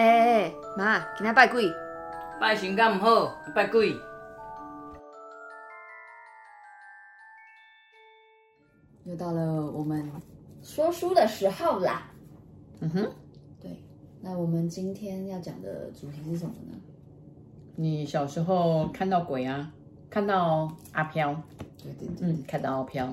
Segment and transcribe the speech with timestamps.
[0.00, 1.70] 哎哎哎，妈，今天拜鬼？
[2.40, 3.94] 拜神敢唔好，拜鬼。
[9.04, 10.10] 又到了我们
[10.62, 12.10] 说书的时候啦。
[12.80, 13.12] 嗯哼，
[13.60, 13.78] 对，
[14.22, 16.78] 那我们今天要讲的主题是什么呢？
[17.76, 19.70] 你小时候看到鬼啊？
[20.08, 21.34] 看到阿飘？
[21.76, 23.06] 对对对，嗯，看到阿飘。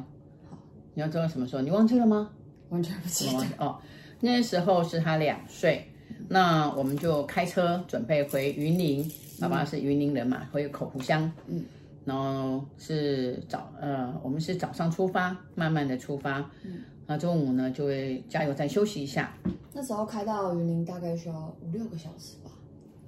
[0.49, 0.57] 好，
[0.93, 1.61] 你要知道什么时候？
[1.61, 2.31] 你忘记了吗？
[2.69, 3.65] 完全不记得。
[3.65, 3.77] 哦，
[4.21, 5.85] 那时候是他两岁。
[6.27, 11.31] 那我们就开车准备回云林，爸爸是云林人嘛，回口湖乡。
[11.47, 11.63] 嗯，
[12.05, 16.39] 然后是早呃，我们是早上出发，慢慢的出发。
[16.63, 19.33] 嗯，那中午呢就会加油站休息一下。
[19.73, 22.51] 那时候开到云林大概需要五六个小时吧，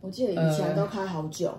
[0.02, 1.48] 我记得以前都开好久。
[1.50, 1.58] 呃，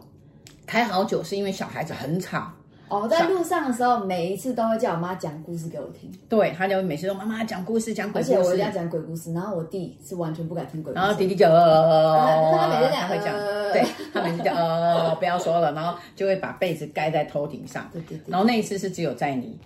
[0.66, 2.52] 开好久是因为小孩子很吵。
[2.90, 6.10] 哦，在路上的时候，每一次都会叫我妈讲故事给我听。
[6.28, 8.34] 对，他就每次都妈妈讲故事，讲鬼故事。
[8.34, 11.04] 而且我一定要讲鬼故事，然后我弟是完全不敢听鬼故事。
[11.04, 13.32] 然后弟弟就呃， 他每次讲会讲，
[13.72, 17.88] 对他每次就呃，不要说了，然后就会把被子盖在头顶上。
[17.92, 18.24] 对对对。
[18.26, 19.56] 然后那一次是只有在你，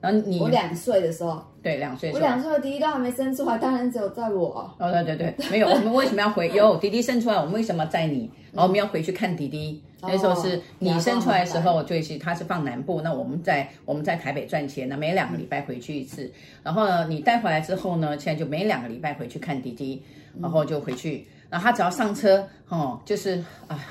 [0.00, 4.68] 然后你我两岁的时候，对两岁，我两岁的弟弟都还没生出来，当然只有在我。
[4.78, 6.50] 哦对对对，没有，我们为什么要回？
[6.50, 8.30] 有弟弟生出来，我们为什么在你？
[8.52, 9.80] 然后我们要回去看弟弟。
[10.04, 16.28] 那时候是你生出来的时候，就是他是放南部，那我们在我们在台北赚钱，那每两个礼拜回去一次。
[16.64, 20.02] 然后呢，你带回来之后呢，现在就每两个礼拜回去看弟弟，
[20.40, 21.24] 然后就回去。
[21.48, 23.82] 然后他只要上车，哦，就是哎呀。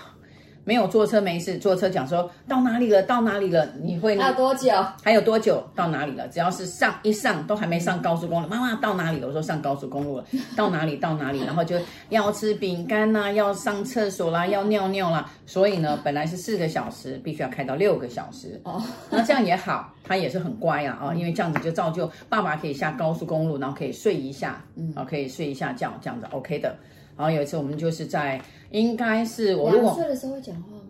[0.64, 3.68] 没有坐车没事，坐车讲说到哪里了，到哪里了？
[3.82, 4.72] 你会还有多久？
[5.04, 6.28] 还有多久到哪里了？
[6.28, 9.28] 只要是上一上都还没上高速公路，妈妈到哪里了？
[9.28, 11.44] 我说上高速公路了，到哪里到哪里？
[11.44, 11.76] 然后就
[12.10, 15.30] 要吃饼干呐，要上厕所啦，要尿尿啦。
[15.46, 18.62] 所以呢，本来是四个小时，必须要开到六个小时。
[18.64, 26.76] 哦，那这样也好，他也是很乖啊啊，因为这样子就造就爸爸可以下高速公路，然后可以睡一下，嗯，可以睡一下觉，这样子 OK 的。
[27.22, 28.42] 然后有一次我们就是在。
[28.72, 30.84] 应该是我如果两岁的时候会讲话吗？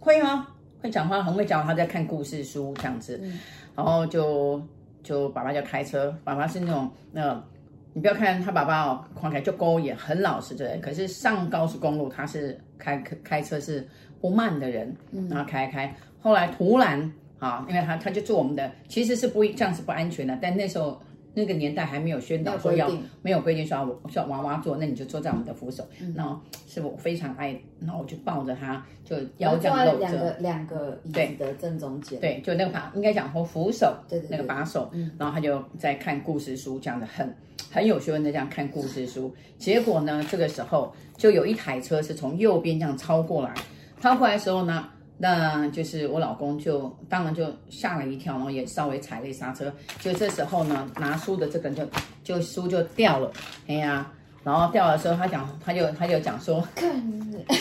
[0.00, 1.66] 会啊，会讲话，很会讲话。
[1.68, 3.38] 他在看故事书这样子，嗯、
[3.74, 4.58] 然后就
[5.02, 7.44] 就爸爸就开车，爸爸是那种那个，
[7.92, 13.86] 你不要看他爸爸哦，看起来就勾也很老实的人，可是上高速公路他是开开车是
[14.18, 20.98] 不慢的人，嗯、然后开开，后来突然啊，因为他他就坐我们的，其实是不这样是不安全的，但那时候。
[21.36, 25.86] 那个年代还没有宣导说要没有规定说要叫娃娃坐，那你就坐在我们的扶手。
[26.14, 29.98] 然后是我非常爱，然后我就抱着他，就腰这样搂着。
[29.98, 32.18] 两个两个椅子的正中间。
[32.18, 34.90] 对，就那个把应该讲说扶手，对对，那个把手。
[35.18, 37.36] 然后他就在看故事书，这样子很
[37.70, 39.34] 很有学问的这样看故事书。
[39.58, 43.52] 结果呢，这个时候就有一台车是从右边这样超过来，
[44.00, 44.88] 超过来的时候呢。
[45.18, 49.72] 那就是我老公就当然就吓了一跳，然后也稍微踩了一刹车。
[49.98, 51.86] 就这时候呢，拿书的这个人就
[52.22, 53.32] 就书就掉了，
[53.66, 54.06] 哎呀，
[54.44, 56.62] 然后掉的时候他讲他就他就讲说，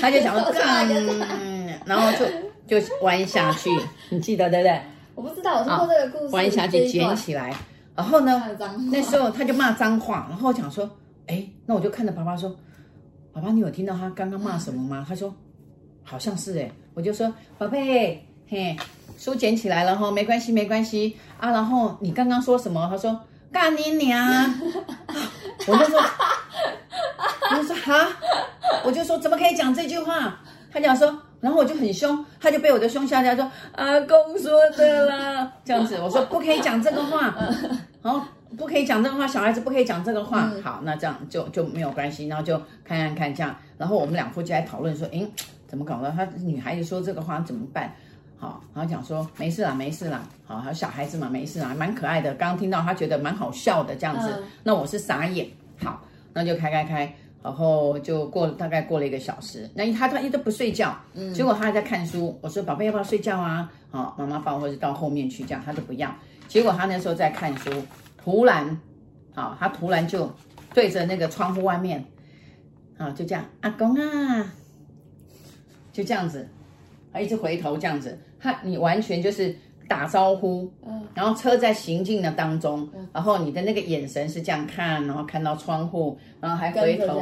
[0.01, 0.85] 他就讲说干，
[1.85, 2.11] 然后
[2.67, 3.69] 就就弯下去，
[4.09, 4.81] 你记得对不对？
[5.15, 6.33] 我不知道，我是说这个故事。
[6.35, 7.55] 弯下去捡起来，
[7.95, 8.43] 然后呢，
[8.91, 10.89] 那时候他就骂脏话，然后讲说，
[11.27, 12.53] 哎，那我就看着爸爸说，
[13.31, 15.05] 爸爸你有听到他刚刚骂什么吗？
[15.07, 15.33] 他说。
[16.07, 18.77] 好像是哎，我就说宝贝，嘿，
[19.17, 21.49] 书捡起来了哈，没关系没关系啊。
[21.49, 22.87] 然后你刚刚说什么？
[22.89, 23.19] 他说
[23.51, 24.23] 干你娘！
[24.23, 24.55] 啊、
[25.67, 25.99] 我就说，
[27.51, 28.07] 我就说哈，
[28.83, 30.39] 我就说怎么可以讲这句话？
[30.71, 35.97] 他讲说，然后我就很凶，他就被我的凶吓掉，说阿公说的啦，这样子。
[35.99, 37.33] 我说不可以讲这个话，
[38.03, 38.21] 然后
[38.55, 40.51] 不可以讲这个话，小孩子不可以讲这个话。
[40.63, 43.55] 好，那这样就就没有关系，然后就看看看这样。
[43.77, 45.27] 然后我们两夫妻还讨论说，诶。
[45.67, 46.11] 怎么搞的？
[46.11, 47.93] 他女孩子说这个话怎么办？
[48.37, 50.27] 好，然后讲说没事啦，没事啦。
[50.45, 52.33] 好，还有小孩子嘛，没事啦，蛮可爱的。
[52.35, 55.47] 刚刚听到他觉得蛮好笑的这样子，嗯、那我是傻眼。
[55.81, 56.01] 好，
[56.33, 59.69] 那就开开开，然后就过大概过了一个小时。
[59.73, 62.37] 那他他一直不睡觉，嗯，结果他还在看书。
[62.41, 63.71] 我说宝贝要不要睡觉啊？
[63.89, 66.13] 好，妈妈抱或者到后面去这样，他都不要。
[66.49, 67.71] 结果他那时候在看书，
[68.17, 68.77] 突然，
[69.33, 70.29] 好，他突然就
[70.73, 72.03] 对着那个窗户外面，
[72.97, 74.53] 好，就这样，阿公啊。
[75.95, 76.45] 就这样子，
[77.13, 79.55] 他一直回头这样子，他你完全就是
[79.87, 87.21] 打招呼，嗯，然后车在行进的当中，嗯，然后你的那个眼神是这样看，然后看到窗户，然后还回头，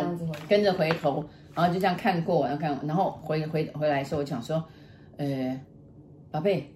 [0.49, 1.23] 跟着回头，
[1.53, 4.63] 然后就这样看过，然后看，然后回回回来的时候，我想说，
[5.17, 5.61] 呃，
[6.31, 6.73] 宝贝，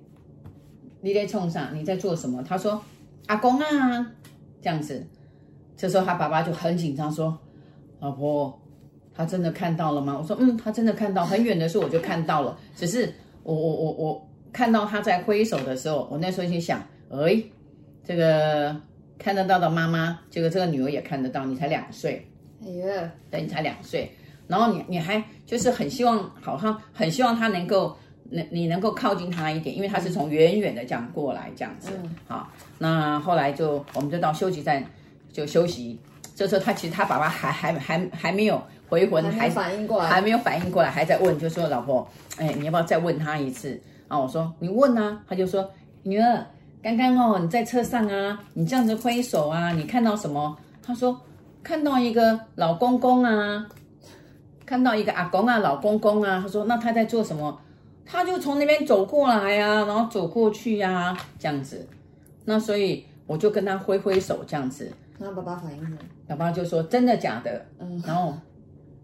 [1.01, 1.71] 你在冲啥？
[1.73, 2.43] 你在做什么？
[2.43, 2.79] 他说，
[3.25, 4.11] 阿公啊，
[4.61, 5.03] 这样子，
[5.75, 7.35] 这时候他爸爸就很紧张说，
[8.01, 8.61] 老婆。
[9.17, 10.15] 他真的看到了吗？
[10.21, 12.55] 我说，嗯，他真的看到，很远的时候我就看到了。
[12.75, 13.11] 只是
[13.41, 16.79] 我我我我看到他在挥手的时候，我那时候就想，
[17.09, 17.41] 哎，
[18.05, 18.79] 这个
[19.17, 21.45] 看得到的妈妈，这个这个女儿也看得到。
[21.45, 22.27] 你才两岁，
[22.63, 24.11] 哎呀，对，你才两岁。
[24.47, 27.97] 然后你你还就是很希望，好像很希望他能够
[28.29, 31.89] 能你能够靠近他一点，因为他是从远远的这样过来这样子。
[32.01, 34.83] 嗯、好，那后来就我们就到休息站
[35.33, 35.99] 就休息。
[36.35, 42.07] 这时候他其实他爸爸还还还还没有回魂，还，反应过来，还没有反应过来，还在问，就说老婆，
[42.37, 43.69] 哎，你要不要再问他一次？
[44.07, 45.69] 然后我说你问啊，他就说
[46.03, 46.45] 女儿，
[46.81, 50.57] 刚刚哦你在车上啊，你这样子挥手啊，你看到什么？
[50.81, 51.19] 他说
[51.61, 53.67] 看到一个老公公啊，
[54.65, 56.39] 看到一个阿公啊，老公公啊。
[56.41, 57.59] 他说那他在做什么？
[58.05, 61.85] 他就从那边走过来呀、啊，然后走过去呀、啊，这样子。
[62.45, 64.89] 那所以我就跟他挥挥手这样子。
[65.17, 65.97] 那爸爸反应呢？
[66.25, 68.33] 爸爸就说：“真的假的？”嗯，然后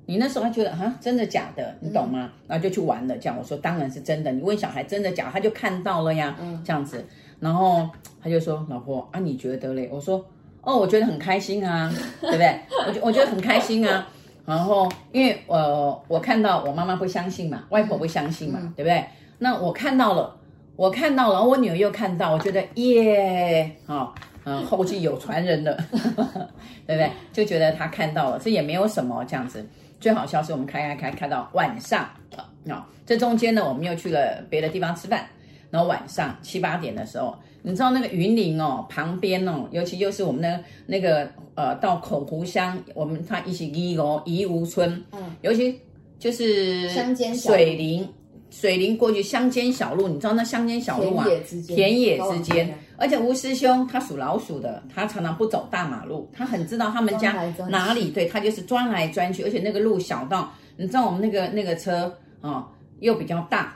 [0.05, 1.75] 你那时候还觉得啊，真的假的？
[1.79, 2.29] 你懂吗？
[2.33, 3.17] 嗯、然后就去玩了。
[3.17, 6.35] 这样我说：“当然是真的。”你问小孩真的假，他就看到了呀。
[6.41, 7.05] 嗯，这样子，
[7.39, 7.89] 然后
[8.21, 10.23] 他就说：“老婆啊，你觉得嘞？”我说
[10.61, 11.91] ：“哦，我觉得很开心啊，
[12.21, 12.59] 对不对？
[12.87, 14.07] 我觉我觉得很开心啊。
[14.45, 19.05] 然后因为呃，我看到我妈妈不相信嘛，外婆不相信嘛，嗯、对不对？
[19.39, 20.35] 那我看到了，
[20.75, 24.13] 我看到了，我女儿又看到，我觉得耶，好。”
[24.45, 25.73] 嗯，后继有传人的，
[26.85, 27.09] 对不对？
[27.31, 29.65] 就觉得他看到了，这也没有什么这样子。
[30.03, 32.01] 最好笑是我们开开开开到晚上
[32.35, 35.25] 啊，哦，这中间呢，我们又去了别的地方吃饭。
[35.71, 45.79] 然后晚上七八点的时候，你知道那个云林哦，旁边哦，尤其又是我们的那个呃，到口湖乡，我们他一起一哦宜吴村，嗯，尤其
[46.19, 48.05] 就是乡间水林。
[48.51, 57.33] 水林过去乡间小路，你知道那乡间小路啊，田野之间，田野之间，而且吴师兄他属老鼠的，他常常不走大马路，他很知道他们家
[57.69, 62.05] 哪里，对，他就是钻来钻去，而且那个路小到，你知道我们那个那个车
[62.41, 62.67] 啊、哦、
[62.99, 63.75] 又比较大，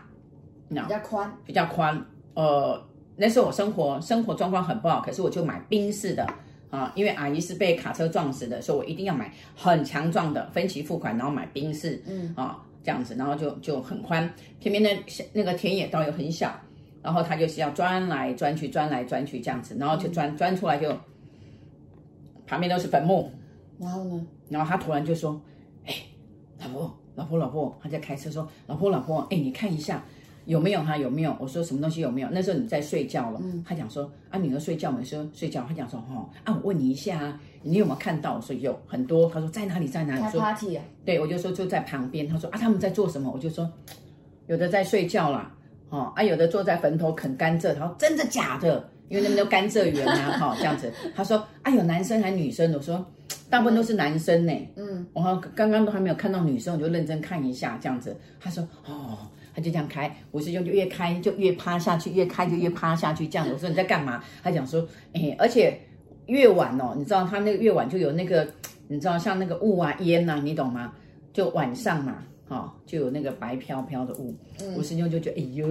[0.70, 2.06] 比较宽，比较宽。
[2.34, 2.82] 呃，
[3.16, 6.28] 那时候我生活生活状况很不好，可是我就买宾士的
[6.70, 12.64] 啊，因为阿姨是被卡车撞死的，所以我一定要买很强壮的，分期付款，然后买宾士，嗯啊。
[12.84, 14.98] 这样子，然后就就很宽，偏偏那
[15.34, 16.58] 那个田野道又很小，
[17.08, 20.94] 然后他就是要钻来钻去，钻来钻去这样子，然后就钻钻出来就
[22.46, 23.32] 旁边都是坟墓。
[23.80, 24.28] 然后呢？
[24.50, 25.42] 然后他突然就说
[25.88, 25.94] ：“哎，
[26.60, 30.04] 老婆，老婆，老婆，他在开车说，老婆，老婆，哎，你看一下。”
[30.48, 31.36] 有没有他有没有？
[31.42, 32.30] 我说什么东西有没有？
[32.32, 33.40] 那时候你在睡觉了。
[33.44, 35.66] 嗯、他讲说啊，女儿睡觉没说睡觉。
[35.68, 38.36] 他讲说哦啊，我问你一下啊，你有没有看到？
[38.36, 39.30] 我说有很多。
[39.30, 40.22] 他说在哪里在哪里？
[40.22, 40.84] 开 party 啊？
[41.04, 42.26] 对，我就说就在旁边。
[42.30, 43.30] 他说啊，他们在做什么？
[43.30, 43.70] 我就说
[44.48, 45.54] 有的在睡觉啦，
[45.90, 47.74] 哦啊，有的坐在坟头啃甘蔗。
[47.74, 48.90] 他说真的假的？
[49.10, 50.92] 因为那边都甘蔗园啊， 哈、哦，这样子。
[51.16, 52.74] 他说啊，有男生还是女生？
[52.74, 53.06] 我说
[53.50, 54.54] 大部分都是男生呢。
[54.76, 55.22] 嗯，我
[55.56, 58.16] 刚刚都还没有看到女生，我就认真看一下这样子。
[58.40, 59.18] 他说哦。
[59.56, 63.52] 他就这样开，我师兄就越开就越趴下去，越开就越趴下去，这样子。
[63.52, 64.24] 我说你在干嘛？
[64.44, 65.76] 他讲说，哎，而且
[66.28, 68.48] 越晚哦，你知道他那个越晚就有那个，
[68.88, 70.94] 你知道像那个雾啊烟呐，你懂吗？
[71.34, 74.34] 就晚上嘛，哈，就有那个白飘飘的雾。
[74.76, 75.68] 我师兄就觉得，哎呦，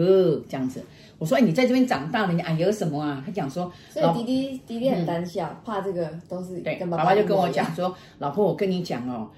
[0.48, 0.82] 这样子。
[1.18, 3.22] 我说，哎，你在这边长大了，你哎有什么啊？
[3.24, 6.74] 他讲说，所以弟弟弟弟很胆小，怕这个都是对。
[6.86, 9.28] 爸爸就跟我讲说，老婆，我跟你讲哦。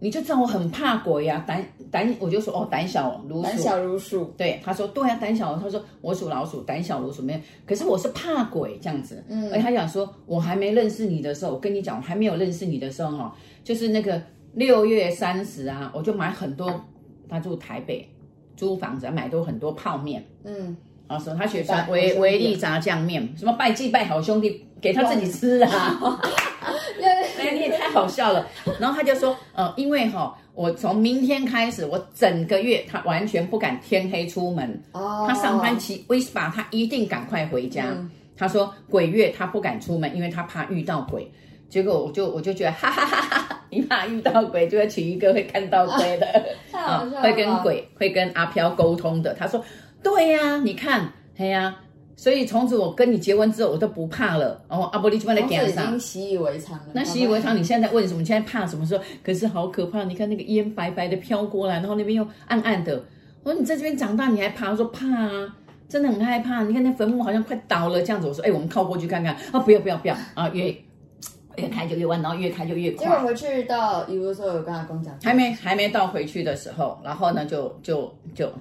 [0.00, 4.32] 你就知道我很怕鬼呀、啊，胆胆我就说哦，胆小如鼠，胆小如鼠。
[4.36, 5.56] 对，他说对呀、啊，胆小。
[5.56, 7.40] 他说我属老鼠，胆小如鼠没有。
[7.66, 9.24] 可是我是怕鬼这样子。
[9.28, 13.34] 嗯，而他讲说，我还没认识你的时候，我跟你讲，我还没有认识你的时候哈，
[13.64, 14.22] 就是那个
[14.58, 16.84] 六月三十啊，我就买很多。
[17.28, 18.08] 他住台北，
[18.56, 20.26] 租房子买多很多泡面。
[20.42, 26.20] 嗯，啊，说他学说维维力炸酱面，什么拜祭拜好兄弟，给他自己吃啊。
[27.38, 28.44] 哎，你也太好笑了。
[28.80, 34.82] 然后他就说，呃，因为哈、哦，我从明天开始，我整个月他完全不敢天黑出门。
[34.90, 35.24] 哦。
[35.28, 37.84] 他上班骑 Vespa，他一定赶快回家。
[37.86, 41.30] 嗯、他说鬼月他不敢出门，因为他怕遇到鬼。
[41.68, 46.26] 结果我就我就觉得，哈哈哈哈，你怕遇到鬼，就会娶一个会看到鬼的，
[46.72, 49.34] 啊、哦，会跟鬼会跟阿飘沟通的。
[49.34, 49.64] 他说，
[50.02, 51.84] 对呀、啊，你看，对呀、啊。
[52.16, 54.60] 所以从此我跟你结婚之后，我都不怕了。
[54.66, 56.86] 哦，阿波利就把 你点上，已经习以为常了。
[56.92, 58.20] 那习以为常，你现在在问什么？
[58.20, 58.84] 你现在怕什么？
[58.84, 63.00] 说可是好可怕，你看那个烟白白的飘过来，然后那边又暗暗的。
[63.44, 64.70] 我说你在这边长大，你还怕？
[64.70, 65.56] 我说怕啊，
[65.88, 66.64] 真的很害怕。
[66.64, 68.26] 你看那坟墓好像快倒了这样子。
[68.26, 69.36] 我说哎，我们靠过去看看。
[69.52, 70.48] 啊，不要不要不要啊！
[70.52, 70.74] 越
[71.58, 73.04] 越开就越弯，然后越开就越快。
[73.04, 78.46] 结果回去到义乌的时候，有跟阿公讲，还没还没到回去的时候，然后呢就就就。
[78.46, 78.52] 就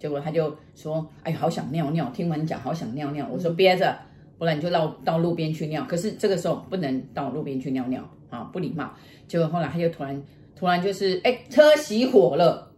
[0.00, 3.28] 结果他就说：“哎，好想尿尿。”听完讲，好想尿尿。
[3.30, 3.94] 我说：“憋着，
[4.38, 5.84] 不然你就到到路边去尿。
[5.86, 8.90] 可是这个时候不能到路边去尿尿啊，不礼貌。”
[9.28, 10.22] 结果后来他就突然
[10.56, 12.72] 突然就是，哎，车熄火了，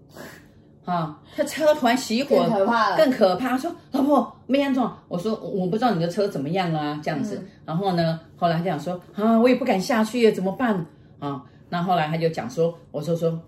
[0.84, 3.56] 啊，他车突然熄火，更可怕，更可怕。
[3.56, 7.36] 说：“老婆，没安装。”我说：“我不知道你的车怎么样啊，这样子。
[7.36, 10.84] 嗯”然后呢，后来他讲说：“啊，我也不敢下去，怎么办？”
[11.20, 13.38] 啊，那后来他就讲说：“我说说。”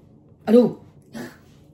[0.46, 0.78] 阿路，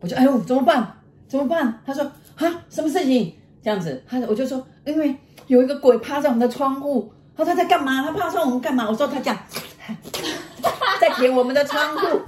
[0.01, 0.97] 我就哎呦怎么办？
[1.29, 1.81] 怎么办？
[1.85, 2.05] 他说
[2.37, 3.35] 啊，什么事情？
[3.63, 5.15] 这样子，他我就说，因为
[5.49, 7.13] 有一个鬼趴在我们的窗户。
[7.37, 8.03] 他说他在干嘛？
[8.03, 8.87] 他趴在我们干嘛？
[8.89, 9.37] 我说他讲，
[11.01, 12.21] 在舔我们的窗户。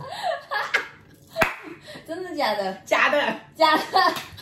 [2.07, 2.73] 真的假的？
[2.85, 3.19] 假的，
[3.55, 3.83] 假的。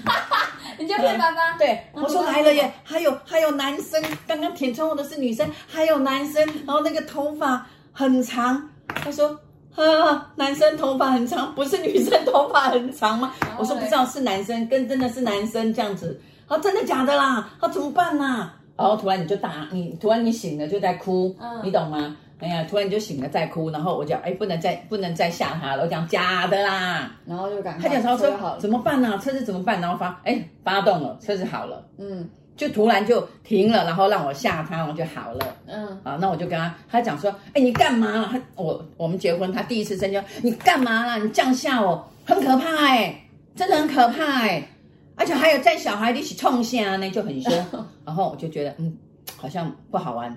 [0.05, 0.49] 哈哈
[0.79, 1.57] 你就骗爸爸。
[1.59, 8.69] 对，我说来了耶，还有还有男生，刚刚舔窗户的是女生，还有男生，然后那个头发很长。
[8.87, 9.39] 他说
[9.75, 13.33] 啊，男生头发很长，不是女生头发很长吗？
[13.59, 16.21] 我说不知道是男生，跟真的是男生这样子。
[16.49, 17.51] 他说真的假的啦？
[17.61, 18.57] 他说怎么办呐、啊？
[18.77, 22.17] 然后突然你就打你，突然你醒了就在哭，嗯、你懂吗？
[22.41, 29.19] 哎呀，突然你就醒了再哭，然后我讲哎，不能再不能再吓他了，我讲假的啦，然后就赶快他讲说说怎么办呢、啊？
[29.19, 29.81] 车子怎么办？
[29.81, 38.29] 然后发哎发动了，车子好了，嗯，就突然就停了，然后让我吓他，然后就好了，嗯，啊，那我就跟他他讲说哎你干嘛？
[38.33, 41.17] 他我我们结婚，他第一次生气，你干嘛啦？
[41.19, 43.23] 你这样吓我，很可怕哎，
[43.55, 44.67] 真的很可怕哎。
[45.17, 47.53] 而且还有在小孩一起冲下呢，就很凶。
[48.07, 48.97] 然后我就觉得，嗯，
[49.37, 50.35] 好像不好玩。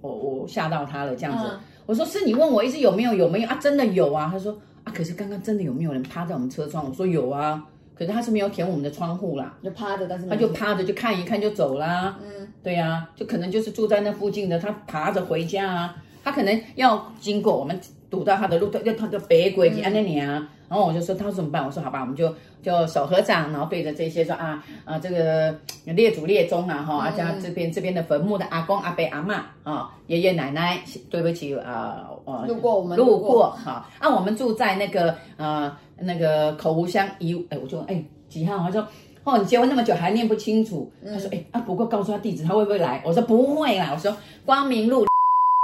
[0.00, 1.44] 我我吓到他了，这样子。
[1.50, 3.58] 嗯、我说是你问我一直有没有有没有啊？
[3.60, 4.28] 真的有啊。
[4.30, 6.86] 他说啊，可是刚刚真的有没有人趴在我们车窗？
[6.88, 12.18] 我说有啊，可是他是没有舔我们的窗户啦，就趴着，但是他就趴着就看一看就走啦。
[12.22, 15.96] 嗯，对呀、啊，就可能就是住在那附近的，他爬着回家啊。
[16.22, 20.48] 他可能要经过我们堵到他的路，就他就北轨去安那里啊。
[20.68, 21.64] 然后我就说他说怎么办？
[21.64, 38.58] 我说好吧，我们就就手合掌，然后对着这些说啊啊这个列祖列宗啊哈，啊家这边这边的坟墓的阿公阿伯阿嬷啊爷爷奶奶，对不起啊啊路过我们路过哈啊我们住在那个呃那个口湖乡一哎我就哎几号？
[38.58, 38.84] 他说
[39.22, 40.90] 哦你结婚那么久还念不清楚？
[41.04, 43.00] 他说哎啊不过告诉他地址他会不会来？
[43.04, 45.06] 我说不会啦，我说光明路。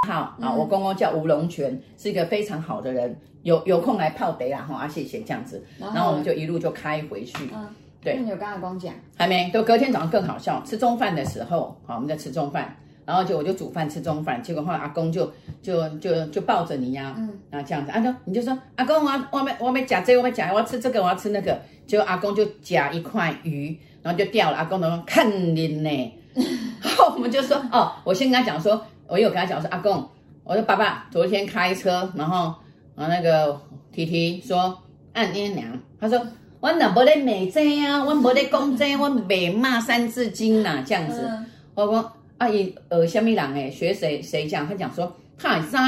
[0.08, 7.48] 好啊，我公公叫吴龙泉，是一个非常好的人，有有空来泡得啦哈啊，谢谢这样子，然后，我们就一路就开回去。
[7.54, 7.68] 嗯，
[8.02, 8.16] 对。
[8.16, 8.92] 那你有跟阿公讲？
[9.16, 15.32] 还没，都隔天早上更好笑，吃中饭的时候，好，我们在吃中饭，然后就我就煮饭吃中饭，结果后来阿公就
[15.62, 21.56] 就就就抱着你呀，嗯，啊这样子，阿公你就说阿公我要我要我要夹这个我没夹我要吃这个我要吃那个，
[21.86, 26.12] 结果阿公就夹一块鱼，然后就掉了，阿公都说看你呢，
[26.82, 28.84] 然后我们就说哦，我先跟他讲说。
[29.12, 30.08] 我有跟他讲说，阿公，
[30.42, 32.54] 我说爸爸昨天开车，然后
[32.96, 33.60] 然后那个
[33.92, 36.26] 提提说按音量，他说
[36.60, 41.30] 我哪不得美这啊，我不得公这，我没骂三字经呐，这样子。
[41.74, 44.66] 我说阿姨呃，什么人诶，学谁谁讲？
[44.66, 45.78] 他讲说他在，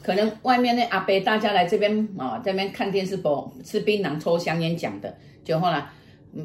[0.00, 5.12] 可能外面那阿伯大家来这边啊，这边看电视播吃槟榔抽香烟讲的，
[5.44, 5.84] 就后来。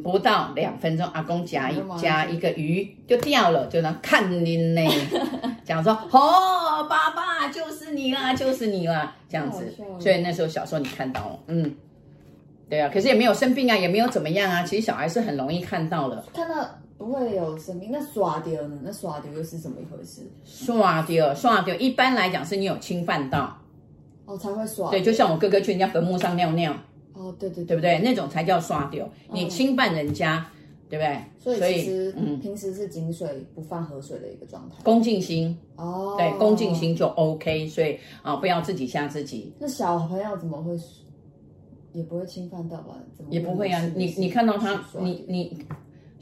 [0.03, 4.81] 不到两分钟，阿公夹一夹一个鱼就掉了，就能看你呢。
[5.63, 9.73] 讲说哦，爸爸就是你啦，就是你啦，这样子。
[9.99, 11.75] 所以那时候小时候你看到了，嗯，
[12.69, 14.63] 对啊，可是也没有生病啊，也没有怎么样啊。
[14.63, 16.55] 其实小孩是很容易看到的，看到
[16.97, 17.89] 不会有生病。
[17.91, 18.79] 那耍掉呢？
[18.83, 20.21] 那耍掉又是怎么一回事？
[20.43, 23.57] 耍掉，耍掉，一般来讲是你有侵犯到，
[24.25, 24.89] 哦才会耍。
[24.89, 26.75] 对，就像我哥哥去人家坟墓上尿尿。
[27.15, 27.99] 哦，对对对，对不对？
[27.99, 30.45] 那种才叫刷掉，你侵犯人家，
[30.89, 31.19] 对不对？
[31.39, 37.67] 所以其实，嗯，平时是井水不犯河水的一个状态，恭敬心哦，对，恭敬心就 OK。
[37.67, 39.53] 所以啊，不要自己吓自己。
[39.59, 40.77] 那小朋友怎么会
[41.93, 42.95] 也不会侵犯到吧？
[43.15, 43.81] 怎么也不会啊？
[43.95, 45.65] 你你看到他，你你。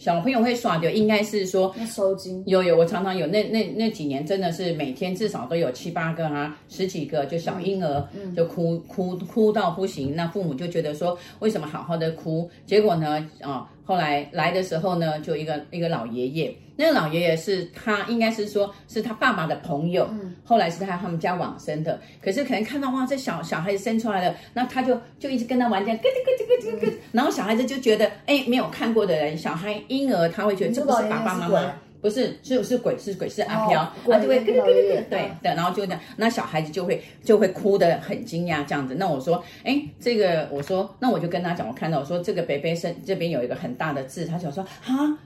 [0.03, 2.43] 小朋友会耍的，应该是说收金。
[2.45, 8.05] 有有，我常常有那那那几年，真的是每天至少都有七八个啊，十几个，就小婴儿，
[8.35, 10.13] 就哭哭哭到不行。
[10.13, 12.49] 那父母就觉得说，为什么好好的哭？
[12.65, 16.55] 结果呢，啊，后来来的时候呢，就一个一个老爷爷。
[16.75, 22.01] 那个老爷爷是他，应该是说是他爸爸的朋友，嗯，后来是他他们家往生的。
[22.19, 26.93] 可是可能看到哇，这小小孩子生出来了，那他就就一直跟他玩这样，咯咯咯咯咯咯。
[27.11, 38.95] 然后小孩子就觉得，哎，没有看过的人，小孩婴儿他会觉得这不是爸爸妈妈，不是是是鬼是鬼是阿飘，他就会咯咯咯咯，对对，然后就这样，那小孩子就会就会哭得很惊讶这样子。
[38.95, 45.17] 那我说，哎，这个我说，那我就跟他讲，我看到我说这个伯伯身这边有一个很大的字，他想说哈。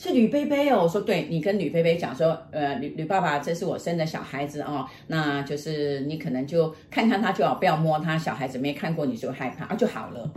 [0.00, 10.30] 是吕贝贝哦，我说对，你跟吕贝贝讲说，呃，吕吕爸爸，这是我生的小孩子哦，那就是你可能就看看他就好，不要摸他，小孩子没看过你就害怕啊就好了，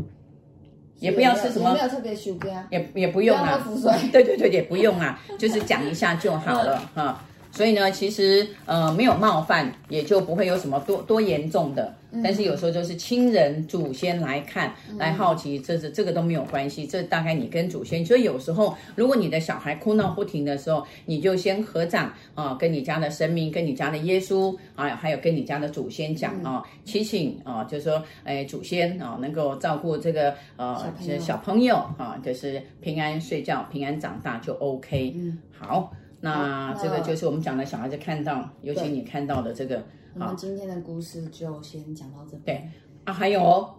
[1.01, 3.59] 也不要吃什么，没有特别修边，也也不用啊，
[4.13, 7.21] 对对对，也不用啊，就是讲一下就好了哈。
[7.51, 11.93] 所以呢，其实呃没有冒犯，也就不会有什么多多严重的。
[12.21, 18.05] 但是有时候就是亲人祖先来看，嗯、来好奇，这是这个都没有关系，这大概你跟祖先。
[18.05, 35.13] 所以有时候如果你的小孩哭闹不停的时候，你就先合掌啊，跟你家的神明、跟你家的耶稣啊，还有跟你家的祖先讲啊，祈请啊，就是说，哎，祖先啊，能够照顾这个呃小，小朋友啊，就是平安睡觉、平安长大就 OK。
[35.15, 39.83] 嗯，好，那这个就是我们讲的小孩子看到，尤其你看到的这个。
[40.13, 42.57] 我们今天的故事就先讲到这边。
[42.57, 42.69] 对
[43.05, 43.73] 啊，还有哦，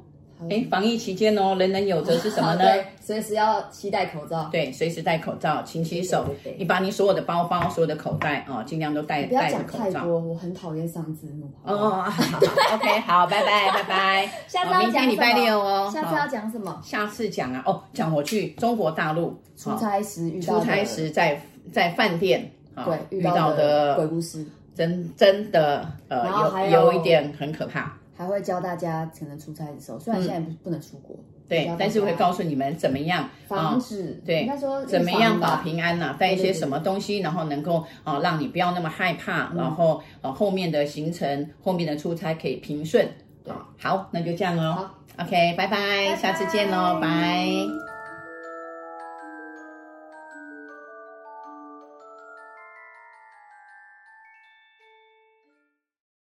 [0.50, 2.64] 哎，防疫期间哦，人人有责是什么呢？
[2.64, 4.48] 对，随时要携带口罩。
[4.50, 6.24] 对，随时戴口罩，勤洗手。
[6.58, 9.78] 你把你所有的包包、所有的口袋啊，尽量都戴戴着口罩。
[9.78, 11.48] 不要讲太多，我很讨厌上字幕。
[11.64, 12.02] 哦，
[12.72, 14.32] OK，好，拜拜，拜拜。
[14.48, 14.78] 下次？
[14.80, 15.90] 明天礼拜六哦。
[15.92, 16.80] 下次要讲什么？
[16.82, 20.58] 下次讲啊，哦，讲我去中国大陆出差时遇到。
[20.58, 21.38] 出差时在
[21.70, 22.50] 在饭店
[22.84, 24.46] 对遇到的鬼故事。
[24.74, 26.26] 真真的呃
[26.70, 31.14] 有有一点很可怕，还会教大家可能出差的时候，虽然现在不不能出国，
[31.46, 43.06] 对，但是会告诉你们怎么样防止，对，应该说怎么样保平安呐，带一些什么东西，然后能够啊让你不要那么害怕，然后呃后面的行程后面的出差可以平顺，
[43.46, 44.88] 啊好，那就这样喽
[45.18, 47.91] ，，OK，拜拜，下次见喽，拜。